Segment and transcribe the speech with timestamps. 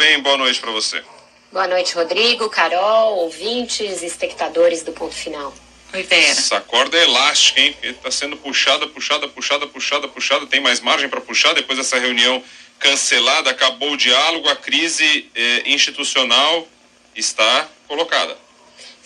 [0.00, 1.04] Bem, boa noite para você.
[1.52, 5.54] Boa noite, Rodrigo, Carol, ouvintes, espectadores do Ponto Final.
[5.92, 6.22] Oi, Vera.
[6.22, 7.76] Essa corda é elástica, hein?
[7.82, 10.46] Está sendo puxada, puxada, puxada, puxada, puxada.
[10.46, 12.42] Tem mais margem para puxar depois dessa reunião
[12.78, 13.50] cancelada.
[13.50, 16.66] Acabou o diálogo, a crise eh, institucional
[17.14, 18.38] está colocada.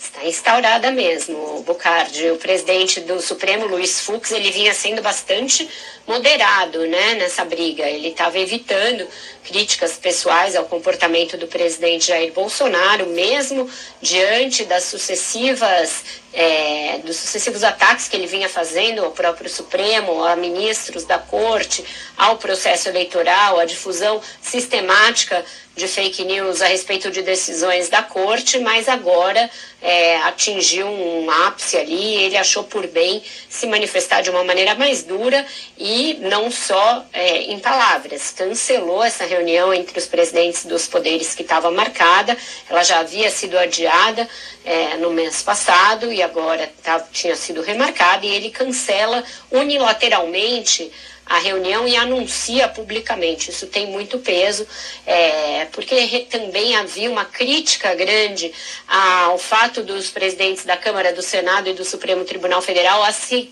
[0.05, 2.29] Está instaurada mesmo, Bocardi.
[2.29, 5.67] O presidente do Supremo, Luiz Fux, ele vinha sendo bastante
[6.07, 7.83] moderado né, nessa briga.
[7.89, 9.07] Ele estava evitando
[9.43, 13.67] críticas pessoais ao comportamento do presidente Jair Bolsonaro, mesmo
[13.99, 16.03] diante das sucessivas
[16.35, 21.83] é, dos sucessivos ataques que ele vinha fazendo ao próprio Supremo, a ministros da Corte,
[22.17, 25.43] ao processo eleitoral, a difusão sistemática
[25.75, 29.49] de fake news a respeito de decisões da corte, mas agora
[29.81, 32.15] é, atingiu um ápice ali.
[32.15, 35.45] Ele achou por bem se manifestar de uma maneira mais dura
[35.77, 38.31] e não só é, em palavras.
[38.31, 42.37] Cancelou essa reunião entre os presidentes dos poderes que estava marcada.
[42.69, 44.27] Ela já havia sido adiada
[44.63, 48.25] é, no mês passado e agora tá, tinha sido remarcada.
[48.25, 50.91] E ele cancela unilateralmente
[51.25, 53.49] a reunião e anuncia publicamente.
[53.49, 54.67] Isso tem muito peso,
[55.05, 58.53] é, porque também havia uma crítica grande
[58.87, 63.03] ao fato dos presidentes da Câmara, do Senado e do Supremo Tribunal Federal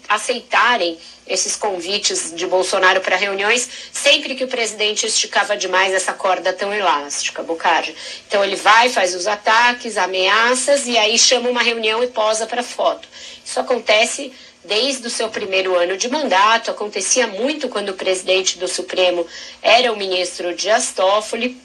[0.08, 6.52] aceitarem esses convites de Bolsonaro para reuniões, sempre que o presidente esticava demais essa corda
[6.52, 7.96] tão elástica, Bocardi.
[8.28, 12.62] Então ele vai, faz os ataques, ameaças e aí chama uma reunião e posa para
[12.62, 13.08] foto.
[13.44, 14.34] Isso acontece
[14.64, 19.26] desde o seu primeiro ano de mandato, acontecia muito quando o presidente do Supremo
[19.62, 21.58] era o ministro Dias Toffoli.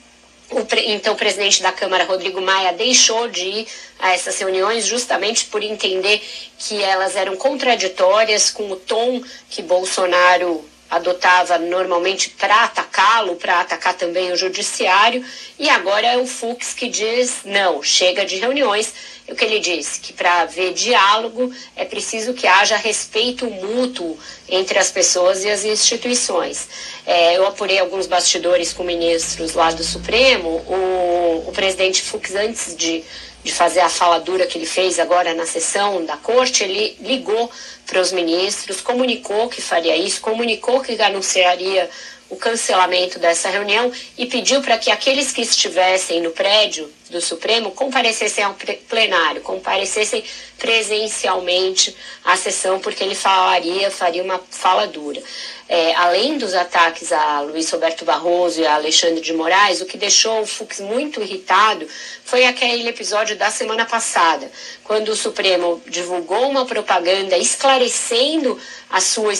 [0.51, 5.63] O então, presidente da Câmara, Rodrigo Maia, deixou de ir a essas reuniões justamente por
[5.63, 6.23] entender
[6.59, 13.95] que elas eram contraditórias com o tom que Bolsonaro adotava normalmente para atacá-lo, para atacar
[13.95, 15.23] também o judiciário,
[15.59, 18.95] e agora é o Fux que diz: não, chega de reuniões
[19.29, 20.01] o que ele disse?
[20.01, 25.65] Que para haver diálogo é preciso que haja respeito mútuo entre as pessoas e as
[25.65, 26.67] instituições.
[27.07, 30.49] É, eu apurei alguns bastidores com ministros lá do Supremo.
[30.49, 33.05] O, o presidente Fux, antes de,
[33.45, 37.51] de fazer a fala dura que ele fez agora na sessão da corte, ele ligou
[37.87, 41.91] para os ministros, comunicou que faria isso, comunicou que anunciaria
[42.31, 47.71] o cancelamento dessa reunião e pediu para que aqueles que estivessem no prédio do Supremo
[47.71, 48.55] comparecessem ao
[48.89, 50.25] plenário, comparecessem
[50.59, 55.23] presencialmente à sessão, porque ele falaria, faria uma fala dura.
[55.71, 59.99] É, além dos ataques a Luiz Roberto Barroso e a Alexandre de Moraes, o que
[59.99, 61.87] deixou o Fux muito irritado
[62.25, 64.51] foi aquele episódio da semana passada,
[64.83, 68.59] quando o Supremo divulgou uma propaganda esclarecendo
[68.89, 69.33] a sua,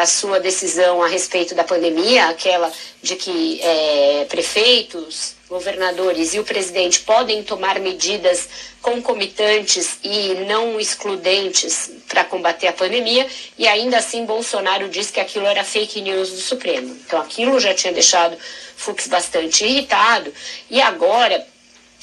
[0.00, 2.72] a sua decisão a respeito da pandemia, aquela
[3.02, 8.48] de que é, prefeitos, governadores e o presidente podem tomar medidas
[8.80, 13.26] concomitantes e não excludentes para combater a pandemia,
[13.58, 16.96] e ainda assim Bolsonaro disse que aquilo era fake news do Supremo.
[17.04, 18.34] Então aquilo já tinha deixado
[18.76, 20.32] Fux bastante irritado,
[20.70, 21.46] e agora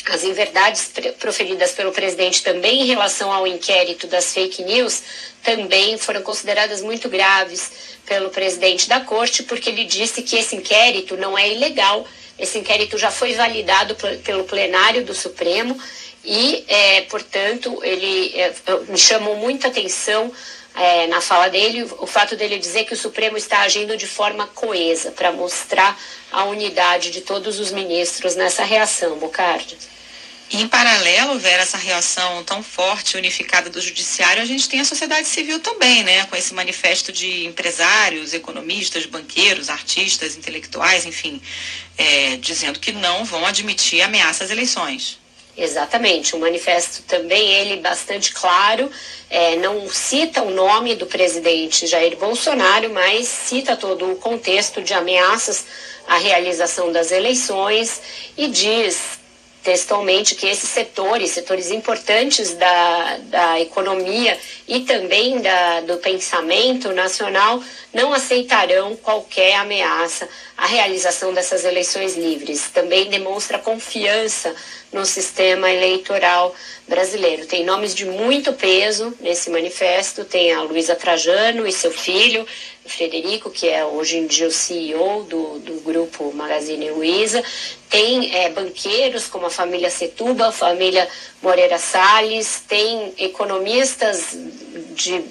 [0.06, 5.04] as inverdades proferidas pelo presidente também em relação ao inquérito das fake news
[5.44, 7.72] também foram consideradas muito graves
[8.06, 12.08] pelo presidente da corte, porque ele disse que esse inquérito não é ilegal,
[12.38, 15.80] esse inquérito já foi validado pelo plenário do Supremo
[16.24, 18.54] e, é, portanto, ele é,
[18.88, 20.32] me chamou muita atenção
[20.80, 24.48] é, na fala dele o fato dele dizer que o Supremo está agindo de forma
[24.48, 26.00] coesa para mostrar
[26.32, 29.78] a unidade de todos os ministros nessa reação, Bocardi.
[30.52, 35.28] Em paralelo, Vera, essa reação tão forte, unificada do judiciário, a gente tem a sociedade
[35.28, 36.26] civil também, né?
[36.26, 41.40] Com esse manifesto de empresários, economistas, banqueiros, artistas, intelectuais, enfim,
[41.98, 45.20] é, dizendo que não vão admitir ameaças às eleições.
[45.62, 48.90] Exatamente, o manifesto também, ele bastante claro,
[49.30, 54.94] é, não cita o nome do presidente Jair Bolsonaro, mas cita todo o contexto de
[54.94, 55.66] ameaças
[56.08, 58.02] à realização das eleições
[58.38, 59.19] e diz
[59.64, 67.62] textualmente que esses setores, setores importantes da, da economia e também da, do pensamento nacional,
[67.94, 72.70] não aceitarão qualquer ameaça à realização dessas eleições livres.
[72.74, 74.56] Também demonstra confiança
[74.92, 76.56] no sistema eleitoral
[76.88, 77.46] brasileiro.
[77.46, 82.46] Tem nomes de muito peso nesse manifesto, tem a Luísa Trajano e seu filho,
[82.86, 87.44] Frederico, que é hoje em dia o CEO do, do grupo Magazine Luiza,
[87.90, 91.08] tem é, banqueiros como a família Setuba, a família
[91.42, 94.38] Moreira Salles, tem economistas
[94.92, 95.24] de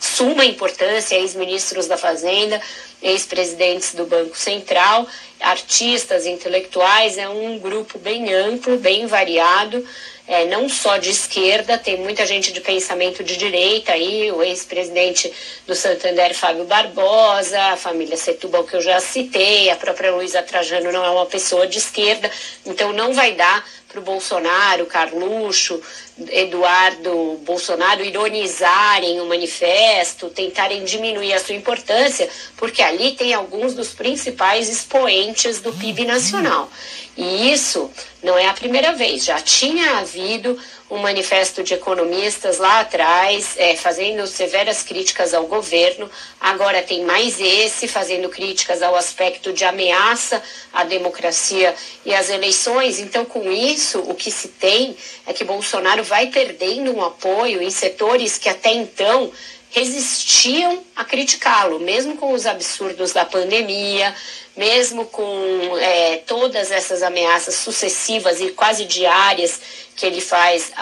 [0.00, 2.60] suma importância, ex-ministros da Fazenda,
[3.00, 5.06] ex-presidentes do Banco Central,
[5.38, 9.86] artistas, intelectuais, é um grupo bem amplo, bem variado
[10.30, 15.32] é, não só de esquerda, tem muita gente de pensamento de direita aí, o ex-presidente
[15.66, 20.92] do Santander, Fábio Barbosa, a família Setúbal, que eu já citei, a própria Luísa Trajano
[20.92, 22.30] não é uma pessoa de esquerda,
[22.64, 25.82] então não vai dar para o Bolsonaro, Carluxo,
[26.28, 33.88] Eduardo Bolsonaro ironizarem o manifesto, tentarem diminuir a sua importância, porque ali tem alguns dos
[33.88, 36.70] principais expoentes do PIB nacional.
[37.16, 37.90] E isso
[38.22, 40.56] não é a primeira vez, já tinha havido
[40.90, 46.10] um manifesto de economistas lá atrás, é, fazendo severas críticas ao governo.
[46.40, 50.42] Agora tem mais esse, fazendo críticas ao aspecto de ameaça
[50.72, 52.98] à democracia e às eleições.
[52.98, 54.96] Então, com isso, o que se tem
[55.26, 59.30] é que Bolsonaro vai perdendo um apoio em setores que até então
[59.70, 64.14] resistiam a criticá-lo, mesmo com os absurdos da pandemia,
[64.56, 69.60] mesmo com é, todas essas ameaças sucessivas e quase diárias
[69.94, 70.72] que ele faz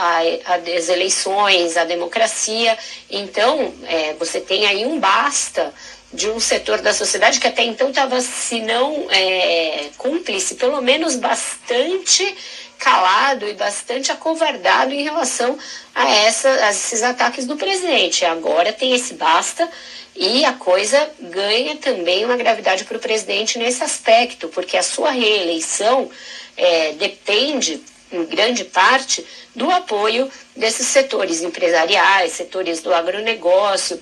[0.44, 2.78] às eleições, à democracia.
[3.10, 5.72] Então, é, você tem aí um basta
[6.12, 11.16] de um setor da sociedade que até então estava, se não é, cúmplice, pelo menos
[11.16, 12.34] bastante
[12.78, 15.58] calado e bastante acovardado em relação
[15.94, 18.24] a, essa, a esses ataques do presidente.
[18.24, 19.68] Agora tem esse basta
[20.14, 25.10] e a coisa ganha também uma gravidade para o presidente nesse aspecto, porque a sua
[25.10, 26.10] reeleição
[26.56, 34.00] é, depende, em grande parte, do apoio desses setores empresariais, setores do agronegócio,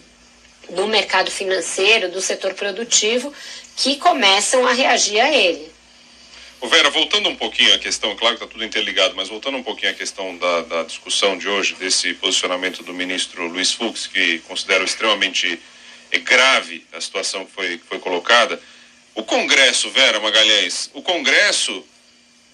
[0.71, 3.33] do mercado financeiro, do setor produtivo,
[3.77, 5.71] que começam a reagir a ele.
[6.61, 9.63] O Vera, voltando um pouquinho à questão, claro que está tudo interligado, mas voltando um
[9.63, 14.39] pouquinho à questão da, da, discussão de hoje, desse posicionamento do ministro Luiz Fux, que
[14.41, 15.61] considero extremamente
[16.23, 18.61] grave a situação que foi, que foi colocada.
[19.15, 21.85] O Congresso, Vera Magalhães, o Congresso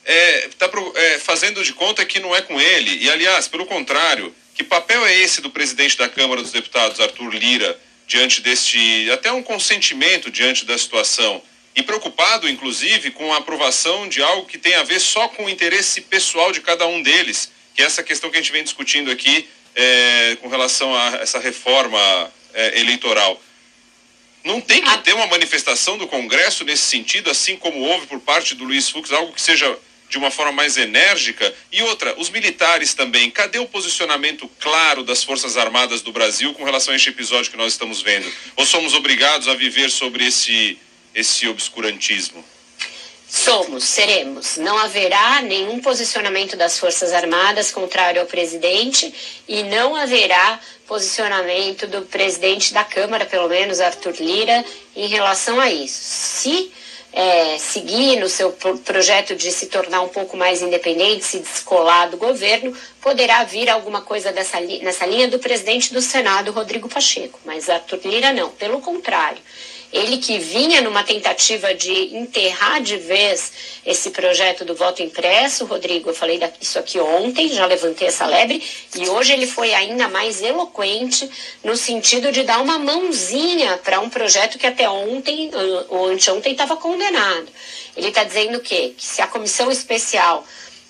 [0.05, 3.05] está é, é, fazendo de conta que não é com ele.
[3.05, 7.33] E, aliás, pelo contrário, que papel é esse do presidente da Câmara dos Deputados, Arthur
[7.35, 7.79] Lira,
[8.13, 9.11] diante deste.
[9.11, 11.43] até um consentimento diante da situação?
[11.75, 15.49] e preocupado, inclusive, com a aprovação de algo que tem a ver só com o
[15.49, 19.11] interesse pessoal de cada um deles, que é essa questão que a gente vem discutindo
[19.11, 23.41] aqui é, com relação a essa reforma é, eleitoral.
[24.45, 24.99] Não tem que ah.
[24.99, 29.11] ter uma manifestação do Congresso nesse sentido, assim como houve por parte do Luiz Fux,
[29.11, 29.79] algo que seja
[30.13, 31.55] de uma forma mais enérgica?
[31.73, 33.31] E outra, os militares também.
[33.31, 37.57] Cadê o posicionamento claro das Forças Armadas do Brasil com relação a este episódio que
[37.57, 38.31] nós estamos vendo?
[38.55, 40.79] Ou somos obrigados a viver sobre esse
[41.15, 42.45] esse obscurantismo?
[43.27, 44.59] Somos, seremos.
[44.59, 49.15] Não haverá nenhum posicionamento das Forças Armadas contrário ao presidente
[49.49, 54.63] e não haverá posicionamento do presidente da Câmara, pelo menos Arthur Lira,
[54.95, 55.99] em relação a isso.
[56.03, 56.71] Se
[57.13, 58.53] é, seguir no seu
[58.85, 64.01] projeto de se tornar um pouco mais independente, se descolar do governo, poderá vir alguma
[64.01, 67.39] coisa dessa, nessa linha do presidente do Senado, Rodrigo Pacheco.
[67.45, 69.43] Mas Arthur Lira não, pelo contrário.
[69.93, 73.53] Ele que vinha numa tentativa de enterrar de vez
[73.85, 78.63] esse projeto do voto impresso, Rodrigo, eu falei isso aqui ontem, já levantei essa lebre,
[78.97, 81.29] e hoje ele foi ainda mais eloquente
[81.63, 85.51] no sentido de dar uma mãozinha para um projeto que até ontem
[85.91, 87.49] ou anteontem estava condenado.
[87.95, 88.95] Ele está dizendo o quê?
[88.97, 90.47] Que se a comissão especial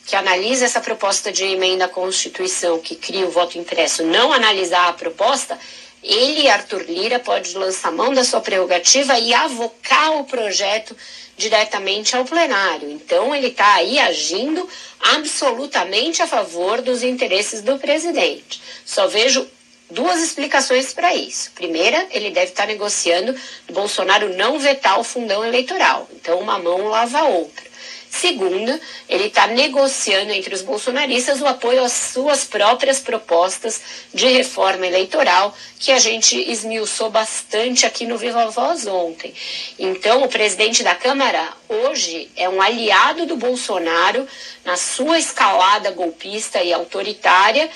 [0.06, 4.88] que analisa essa proposta de emenda à Constituição que cria o voto impresso não analisar
[4.88, 5.58] a proposta,
[6.02, 10.96] ele, Arthur Lira, pode lançar mão da sua prerrogativa e avocar o projeto
[11.36, 12.90] diretamente ao plenário.
[12.90, 14.68] Então, ele está aí agindo
[15.00, 18.60] absolutamente a favor dos interesses do presidente.
[18.84, 19.46] Só vejo
[19.90, 21.52] duas explicações para isso.
[21.52, 23.34] Primeira, ele deve estar tá negociando
[23.70, 26.08] Bolsonaro não vetar o fundão eleitoral.
[26.12, 27.71] Então, uma mão lava a outra.
[28.12, 28.78] Segunda,
[29.08, 33.80] ele está negociando entre os bolsonaristas o apoio às suas próprias propostas
[34.12, 39.34] de reforma eleitoral, que a gente esmiuçou bastante aqui no Viva Voz ontem.
[39.78, 44.28] Então, o presidente da Câmara hoje é um aliado do Bolsonaro
[44.62, 47.68] na sua escalada golpista e autoritária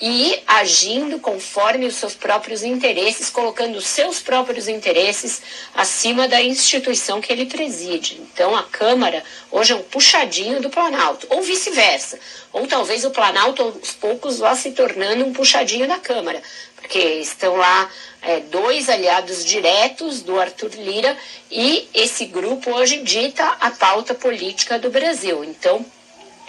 [0.00, 5.42] e agindo conforme os seus próprios interesses, colocando os seus próprios interesses
[5.74, 8.18] acima da instituição que ele preside.
[8.20, 12.18] Então, a Câmara hoje é um puxadinho do Planalto, ou vice-versa.
[12.52, 16.42] Ou talvez o Planalto, aos poucos, vá se tornando um puxadinho da Câmara.
[16.76, 17.90] porque estão lá
[18.22, 21.16] é, dois aliados diretos do Arthur Lira
[21.50, 25.44] e esse grupo hoje dita a pauta política do Brasil.
[25.44, 25.84] Então,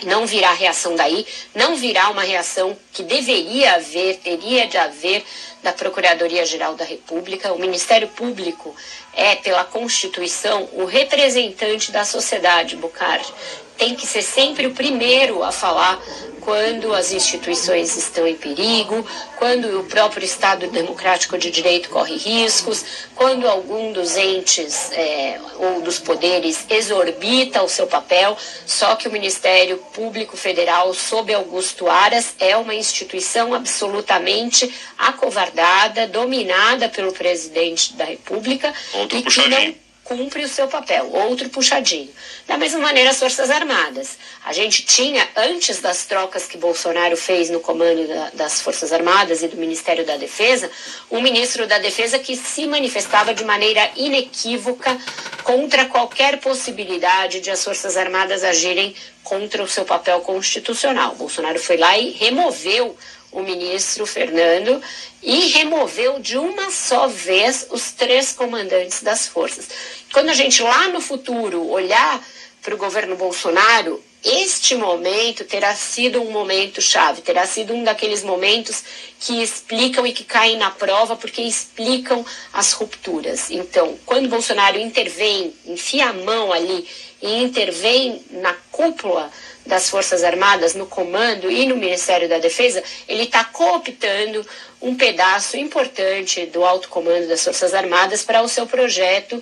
[0.05, 5.23] não virá reação daí, não virá uma reação que deveria haver, teria de haver
[5.63, 7.53] da Procuradoria-Geral da República.
[7.53, 8.75] O Ministério Público
[9.13, 13.33] é, pela Constituição, o representante da sociedade, Bucardi.
[13.77, 15.99] Tem que ser sempre o primeiro a falar
[16.41, 19.05] quando as instituições estão em perigo,
[19.37, 22.83] quando o próprio Estado Democrático de Direito corre riscos,
[23.15, 28.35] quando algum dos entes é, ou dos poderes exorbita o seu papel.
[28.65, 35.50] Só que o Ministério Público Federal, sob Augusto Aras, é uma instituição absolutamente acovardada,
[36.11, 42.09] dominada pelo presidente da República Outro e que não cumpre o seu papel, outro puxadinho.
[42.45, 44.17] Da mesma maneira, as Forças Armadas.
[44.43, 49.41] A gente tinha, antes das trocas que Bolsonaro fez no comando da, das Forças Armadas
[49.41, 50.69] e do Ministério da Defesa,
[51.09, 54.97] um ministro da Defesa que se manifestava de maneira inequívoca
[55.43, 58.93] contra qualquer possibilidade de as Forças Armadas agirem
[59.23, 61.15] contra o seu papel constitucional.
[61.15, 62.97] Bolsonaro foi lá e removeu
[63.31, 64.81] o ministro Fernando
[65.21, 69.67] e removeu de uma só vez os três comandantes das forças.
[70.11, 72.21] Quando a gente lá no futuro olhar
[72.61, 78.23] para o governo Bolsonaro, este momento terá sido um momento chave, terá sido um daqueles
[78.23, 78.83] momentos
[79.19, 82.23] que explicam e que caem na prova porque explicam
[82.53, 83.49] as rupturas.
[83.49, 86.87] Então, quando Bolsonaro intervém, enfia a mão ali
[87.19, 89.31] e intervém na cúpula
[89.65, 94.45] das Forças Armadas, no comando e no Ministério da Defesa, ele está cooptando
[94.81, 99.41] um pedaço importante do alto comando das Forças Armadas para o seu projeto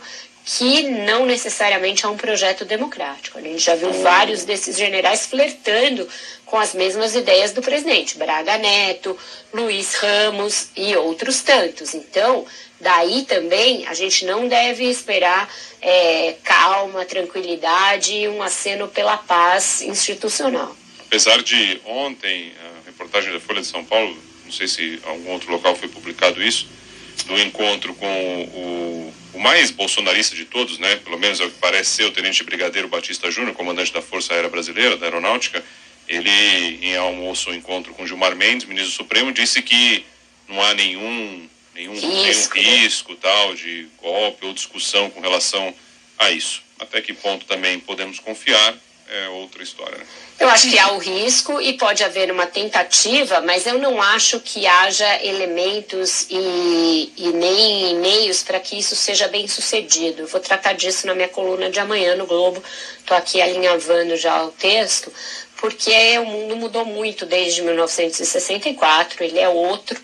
[0.57, 3.37] que não necessariamente é um projeto democrático.
[3.37, 6.09] A gente já viu vários desses generais flertando
[6.43, 9.15] com as mesmas ideias do presidente, Braga Neto,
[9.53, 11.93] Luiz Ramos e outros tantos.
[11.93, 12.47] Então,
[12.81, 15.47] daí também a gente não deve esperar
[15.79, 20.75] é, calma, tranquilidade e um aceno pela paz institucional.
[21.05, 25.51] Apesar de ontem, a reportagem da Folha de São Paulo, não sei se algum outro
[25.51, 26.67] local foi publicado isso,
[27.27, 30.95] do encontro com o, o mais bolsonarista de todos, né?
[30.97, 34.33] Pelo menos é o que parece ser o Tenente Brigadeiro Batista Júnior, comandante da Força
[34.33, 35.63] Aérea Brasileira, da Aeronáutica.
[36.07, 40.03] Ele, em almoço, encontro com Gilmar Mendes, ministro Supremo, disse que
[40.47, 45.73] não há nenhum nenhum risco, nenhum risco tal de golpe ou discussão com relação
[46.17, 46.61] a isso.
[46.79, 48.75] Até que ponto também podemos confiar
[49.09, 49.97] é outra história.
[49.97, 50.05] Né?
[50.39, 54.39] Eu acho que há o risco e pode haver uma tentativa, mas eu não acho
[54.39, 60.27] que haja elementos e, e nem meios para que isso seja bem sucedido.
[60.27, 62.63] vou tratar disso na minha coluna de amanhã no Globo.
[62.99, 65.11] Estou aqui alinhavando já o texto,
[65.57, 69.99] porque o mundo mudou muito desde 1964, ele é outro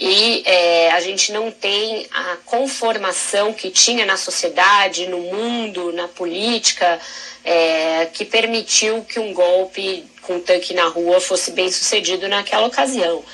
[0.00, 6.06] e é, a gente não tem a conformação que tinha na sociedade, no mundo, na
[6.06, 7.00] política,
[7.44, 13.24] é, que permitiu que um golpe com tanque na rua fosse bem sucedido naquela ocasião.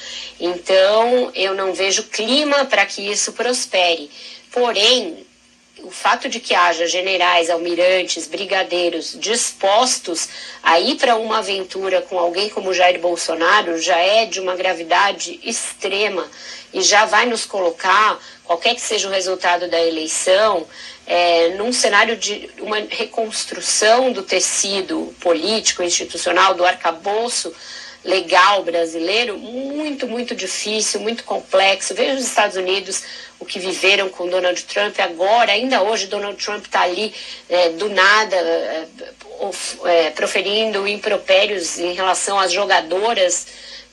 [0.40, 4.11] Então, eu não vejo clima para que isso prospere.
[4.50, 5.26] Porém,
[5.82, 10.28] o fato de que haja generais, almirantes, brigadeiros dispostos
[10.62, 15.40] a ir para uma aventura com alguém como Jair Bolsonaro já é de uma gravidade
[15.42, 16.28] extrema
[16.72, 20.66] e já vai nos colocar, qualquer que seja o resultado da eleição,
[21.06, 27.54] é, num cenário de uma reconstrução do tecido político, institucional, do arcabouço
[28.04, 31.94] legal brasileiro muito, muito difícil, muito complexo.
[31.94, 33.02] Veja os Estados Unidos,
[33.40, 37.14] o que viveram com Donald Trump agora, ainda hoje Donald Trump está ali
[37.49, 38.87] é, do nada é,
[39.84, 43.46] é, proferindo impropérios em relação às jogadoras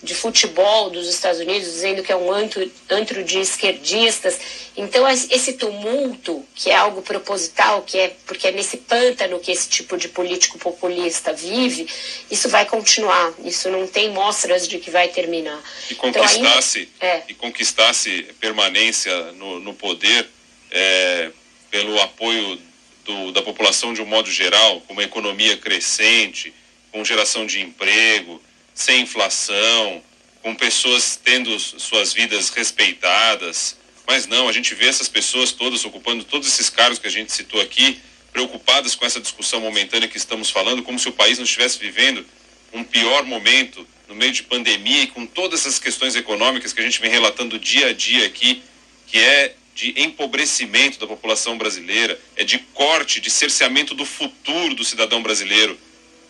[0.03, 4.39] de futebol dos Estados Unidos, dizendo que é um antro, antro de esquerdistas.
[4.75, 9.69] Então, esse tumulto, que é algo proposital, que é porque é nesse pântano que esse
[9.69, 11.87] tipo de político populista vive,
[12.31, 13.33] isso vai continuar.
[13.43, 15.61] Isso não tem mostras de que vai terminar.
[15.89, 17.23] E conquistasse, então, ainda, é.
[17.29, 20.27] e conquistasse permanência no, no poder
[20.71, 21.29] é,
[21.69, 22.59] pelo apoio
[23.05, 26.51] do, da população de um modo geral, com uma economia crescente,
[26.91, 28.41] com geração de emprego
[28.73, 30.03] sem inflação,
[30.41, 33.77] com pessoas tendo suas vidas respeitadas.
[34.07, 37.31] Mas não, a gente vê essas pessoas todas ocupando todos esses cargos que a gente
[37.31, 37.99] citou aqui,
[38.31, 42.25] preocupadas com essa discussão momentânea que estamos falando, como se o país não estivesse vivendo
[42.73, 46.83] um pior momento no meio de pandemia e com todas essas questões econômicas que a
[46.83, 48.63] gente vem relatando dia a dia aqui,
[49.07, 54.83] que é de empobrecimento da população brasileira, é de corte, de cerceamento do futuro do
[54.83, 55.77] cidadão brasileiro.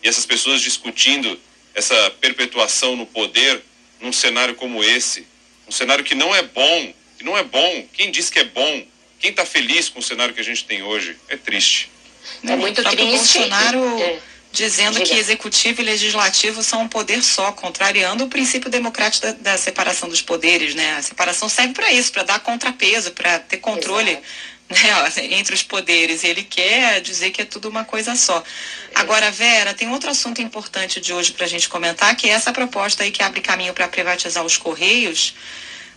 [0.02, 1.38] E essas pessoas discutindo
[1.74, 3.62] essa perpetuação no poder
[4.02, 5.26] num cenário como esse,
[5.66, 7.86] Um cenário que não é bom, que não é bom.
[7.92, 8.84] Quem diz que é bom?
[9.18, 11.16] Quem está feliz com o cenário que a gente tem hoje?
[11.28, 11.88] É triste.
[12.44, 13.38] É muito triste.
[13.38, 14.18] Bolsonaro é.
[14.50, 15.06] dizendo Diga.
[15.06, 20.08] que executivo e legislativo são um poder só, contrariando o princípio democrático da, da separação
[20.08, 20.96] dos poderes, né?
[20.96, 24.18] A separação serve para isso, para dar contrapeso, para ter controle.
[24.72, 26.24] Né, entre os poderes.
[26.24, 28.42] Ele quer dizer que é tudo uma coisa só.
[28.94, 32.52] Agora, Vera, tem outro assunto importante de hoje para a gente comentar, que é essa
[32.52, 35.34] proposta aí que abre caminho para privatizar os Correios.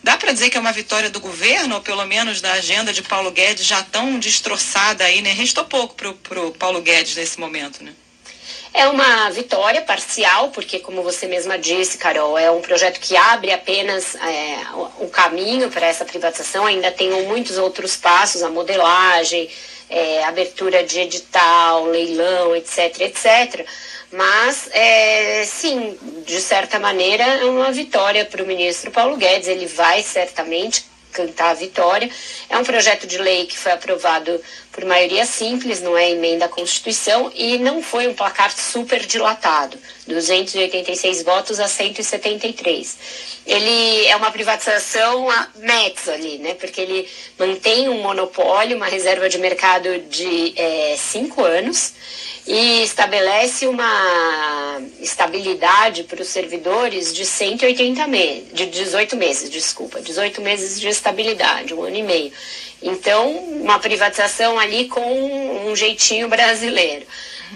[0.04, 3.02] Dá para dizer que é uma vitória do governo, ou pelo menos da agenda de
[3.02, 5.32] Paulo Guedes já tão destroçada aí, né?
[5.32, 7.92] Restou pouco para o Paulo Guedes nesse momento, né?
[8.78, 13.54] É uma vitória parcial, porque, como você mesma disse, Carol, é um projeto que abre
[13.54, 14.58] apenas é,
[15.00, 16.66] o caminho para essa privatização.
[16.66, 19.50] Ainda tem muitos outros passos, a modelagem,
[19.90, 23.66] é, abertura de edital, leilão, etc, etc.
[24.12, 29.48] Mas, é, sim, de certa maneira, é uma vitória para o ministro Paulo Guedes.
[29.48, 30.84] Ele vai certamente
[31.16, 32.10] cantar a vitória.
[32.50, 34.42] É um projeto de lei que foi aprovado
[34.76, 39.78] por maioria simples, não é emenda à Constituição, e não foi um placar super dilatado,
[40.06, 42.98] 286 votos a 173.
[43.48, 46.56] Ele é uma privatização a METS ali, né?
[46.56, 47.08] Porque ele
[47.40, 51.94] mantém um monopólio, uma reserva de mercado de é, cinco anos
[52.46, 60.42] e estabelece uma estabilidade para os servidores de 180 meses, de 18 meses, desculpa, 18
[60.42, 62.32] meses de estabilidade, um ano e meio.
[62.86, 67.06] Então, uma privatização ali com um jeitinho brasileiro.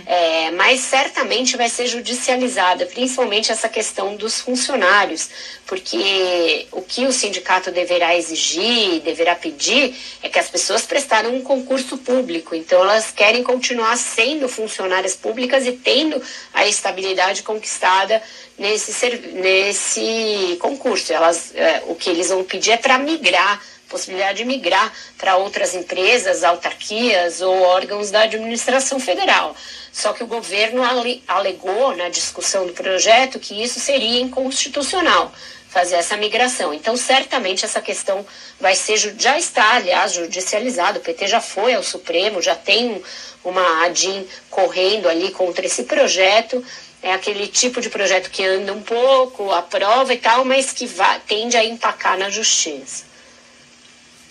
[0.06, 5.30] É, mas certamente vai ser judicializada, principalmente essa questão dos funcionários,
[5.66, 11.42] porque o que o sindicato deverá exigir, deverá pedir, é que as pessoas prestaram um
[11.42, 16.22] concurso público, então elas querem continuar sendo funcionárias públicas e tendo
[16.54, 18.22] a estabilidade conquistada
[18.58, 18.94] nesse,
[19.34, 21.12] nesse concurso.
[21.12, 23.60] Elas, é, o que eles vão pedir é para migrar
[23.90, 29.56] possibilidade de migrar para outras empresas, autarquias ou órgãos da administração federal.
[29.92, 30.82] Só que o governo
[31.28, 35.32] alegou na discussão do projeto que isso seria inconstitucional
[35.70, 36.74] fazer essa migração.
[36.74, 38.26] Então, certamente essa questão
[38.60, 41.00] vai ser já está, aliás, judicializada.
[41.00, 43.02] O PT já foi ao Supremo, já tem
[43.44, 46.64] uma ADIM correndo ali contra esse projeto.
[47.02, 51.20] É aquele tipo de projeto que anda um pouco, aprova e tal, mas que vai,
[51.22, 53.09] tende a empacar na justiça.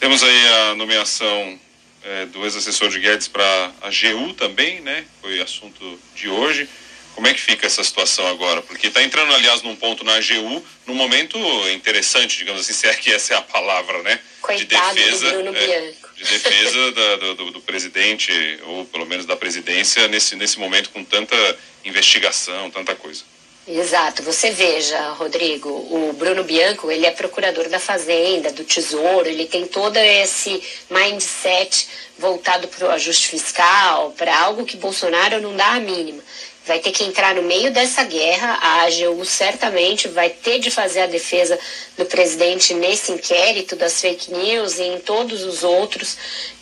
[0.09, 1.61] Temos aí a nomeação
[2.03, 3.45] é, do ex-assessor de Guedes para
[3.83, 5.05] a GU também, né?
[5.21, 6.67] Foi assunto de hoje.
[7.15, 8.63] Como é que fica essa situação agora?
[8.63, 11.39] Porque está entrando, aliás, num ponto na AGU, num momento
[11.75, 14.19] interessante, digamos assim, se é que essa é a palavra, né?
[14.41, 19.37] Coitado de defesa, do é, de defesa da, do, do, presidente, ou pelo menos da
[19.37, 21.37] presidência, nesse, nesse momento com tanta
[21.85, 23.25] investigação, tanta coisa.
[23.71, 24.23] Exato.
[24.23, 29.67] Você veja, Rodrigo, o Bruno Bianco, ele é procurador da Fazenda, do Tesouro, ele tem
[29.67, 31.87] todo esse mindset
[32.19, 36.23] voltado para o ajuste fiscal, para algo que Bolsonaro não dá a mínima
[36.69, 38.59] vai ter que entrar no meio dessa guerra.
[38.61, 41.59] A AGU certamente vai ter de fazer a defesa
[41.97, 46.17] do presidente nesse inquérito das fake news e em todos os outros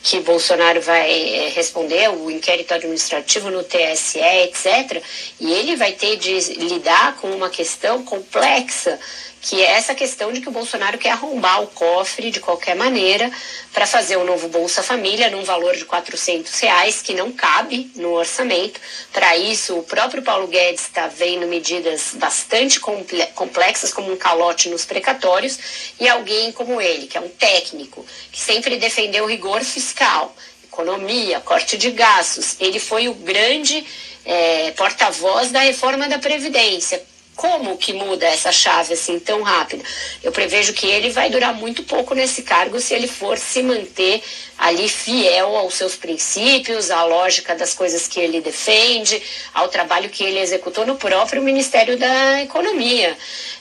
[0.05, 5.03] que Bolsonaro vai eh, responder, o inquérito administrativo no TSE, etc.
[5.41, 8.99] E ele vai ter de lidar com uma questão complexa
[9.49, 13.31] que é essa questão de que o Bolsonaro quer arrombar o cofre de qualquer maneira
[13.73, 17.89] para fazer o um novo Bolsa Família num valor de 400 reais que não cabe
[17.95, 18.81] no orçamento.
[19.13, 24.85] Para isso, o próprio Paulo Guedes está vendo medidas bastante complexas, como um calote nos
[24.85, 25.57] precatórios,
[26.01, 31.79] e alguém como ele, que é um técnico, que sempre defendeu rigor fiscal, economia, corte
[31.79, 32.57] de gastos.
[32.59, 33.87] Ele foi o grande
[34.25, 37.01] é, porta-voz da reforma da Previdência
[37.37, 39.85] como que muda essa chave assim tão rápido?
[40.23, 44.23] Eu prevejo que ele vai durar muito pouco nesse cargo se ele for se manter
[44.59, 49.23] ali fiel aos seus princípios, à lógica das coisas que ele defende,
[49.53, 53.17] ao trabalho que ele executou no próprio Ministério da Economia.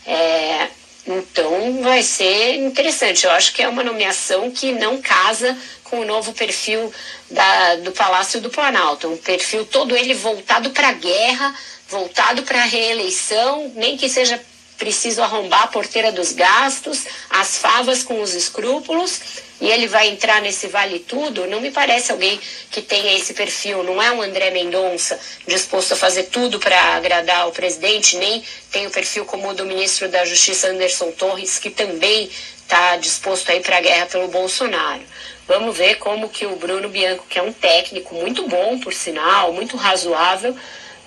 [0.07, 0.67] É,
[1.05, 3.25] então vai ser interessante.
[3.25, 5.55] Eu acho que é uma nomeação que não casa
[5.85, 6.93] com o novo perfil
[7.31, 11.55] da, do Palácio do Planalto, um perfil todo ele voltado para a guerra
[11.87, 14.41] voltado para a reeleição, nem que seja
[14.77, 19.21] preciso arrombar a porteira dos gastos, as favas com os escrúpulos,
[19.61, 22.37] e ele vai entrar nesse vale tudo, não me parece alguém
[22.69, 25.17] que tenha esse perfil, não é um André Mendonça
[25.47, 29.65] disposto a fazer tudo para agradar o presidente, nem tem o perfil como o do
[29.65, 34.27] ministro da Justiça Anderson Torres, que também está disposto a ir para a guerra pelo
[34.27, 35.03] Bolsonaro.
[35.47, 39.53] Vamos ver como que o Bruno Bianco, que é um técnico muito bom, por sinal,
[39.53, 40.55] muito razoável,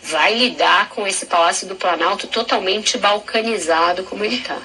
[0.03, 4.59] vai lidar com esse Palácio do Planalto totalmente balcanizado como ele está.